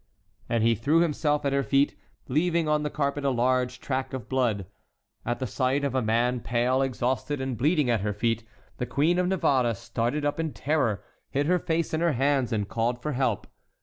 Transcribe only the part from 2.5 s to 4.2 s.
on the carpet a large track